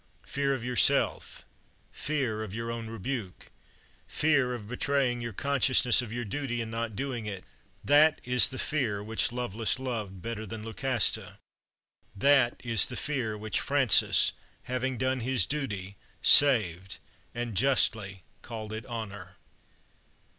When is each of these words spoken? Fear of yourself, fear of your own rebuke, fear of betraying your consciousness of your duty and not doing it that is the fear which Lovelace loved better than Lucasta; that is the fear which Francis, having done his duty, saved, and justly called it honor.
Fear 0.25 0.55
of 0.55 0.63
yourself, 0.65 1.45
fear 1.91 2.41
of 2.43 2.55
your 2.55 2.71
own 2.71 2.87
rebuke, 2.89 3.51
fear 4.07 4.55
of 4.55 4.67
betraying 4.67 5.21
your 5.21 5.31
consciousness 5.31 6.01
of 6.01 6.11
your 6.11 6.25
duty 6.25 6.59
and 6.59 6.71
not 6.71 6.95
doing 6.95 7.27
it 7.27 7.43
that 7.85 8.19
is 8.23 8.49
the 8.49 8.57
fear 8.57 9.03
which 9.03 9.31
Lovelace 9.31 9.77
loved 9.77 10.19
better 10.19 10.47
than 10.47 10.65
Lucasta; 10.65 11.37
that 12.15 12.59
is 12.63 12.87
the 12.87 12.97
fear 12.97 13.37
which 13.37 13.59
Francis, 13.59 14.31
having 14.63 14.97
done 14.97 15.19
his 15.19 15.45
duty, 15.45 15.97
saved, 16.23 16.97
and 17.35 17.53
justly 17.55 18.23
called 18.41 18.73
it 18.73 18.87
honor. 18.87 19.35